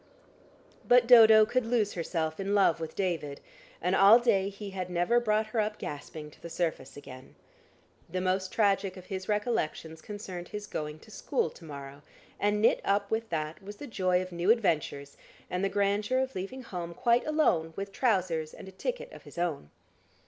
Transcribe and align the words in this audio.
But 0.87 1.05
Dodo 1.05 1.45
could 1.45 1.63
lose 1.63 1.93
herself 1.93 2.39
in 2.39 2.55
love 2.55 2.79
with 2.79 2.95
David, 2.95 3.39
and 3.83 3.95
all 3.95 4.17
day 4.17 4.49
he 4.49 4.71
had 4.71 4.89
never 4.89 5.19
brought 5.19 5.45
her 5.53 5.59
up 5.59 5.77
gasping 5.77 6.31
to 6.31 6.41
the 6.41 6.49
surface 6.49 6.97
again. 6.97 7.35
The 8.09 8.19
most 8.19 8.51
tragic 8.51 8.97
of 8.97 9.05
his 9.05 9.29
recollections 9.29 10.01
concerned 10.01 10.47
his 10.47 10.65
going 10.65 10.97
to 11.01 11.11
school 11.11 11.51
to 11.51 11.65
morrow, 11.65 12.01
and 12.39 12.59
knit 12.59 12.81
up 12.83 13.11
with 13.11 13.29
that 13.29 13.61
was 13.61 13.75
the 13.75 13.85
joy 13.85 14.23
of 14.23 14.31
new 14.31 14.49
adventures, 14.49 15.17
and 15.51 15.63
the 15.63 15.69
grandeur 15.69 16.17
of 16.17 16.33
leaving 16.33 16.63
home 16.63 16.95
quite 16.95 17.27
alone 17.27 17.73
with 17.75 17.91
trousers 17.91 18.55
and 18.55 18.67
a 18.67 18.71
ticket 18.71 19.11
of 19.13 19.21
his 19.21 19.37
own. 19.37 19.69